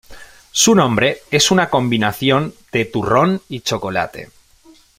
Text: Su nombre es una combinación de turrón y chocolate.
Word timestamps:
Su 0.51 0.73
nombre 0.73 1.19
es 1.29 1.51
una 1.51 1.69
combinación 1.69 2.55
de 2.71 2.85
turrón 2.85 3.39
y 3.49 3.59
chocolate. 3.61 4.31